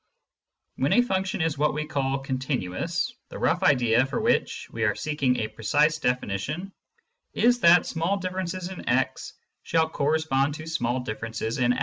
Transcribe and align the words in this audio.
When 0.77 0.93
a 0.93 1.01
function 1.03 1.41
is 1.43 1.59
what 1.59 1.75
we 1.75 1.85
call" 1.85 2.17
continuous," 2.25 3.13
the 3.29 3.37
rough 3.37 3.61
idea 3.61 4.03
for 4.07 4.19
which 4.19 4.67
we 4.71 4.83
are 4.83 4.95
seeking 4.95 5.37
a 5.37 5.47
precise 5.47 5.99
definition 5.99 6.71
is 7.33 7.59
that 7.59 7.85
small 7.85 8.17
differences 8.17 8.69
in 8.69 8.89
x 8.89 9.33
shall 9.61 9.89
correspond 9.89 10.55
to 10.55 10.65
small 10.65 11.01
differences 11.01 11.59
vo. 11.59 11.69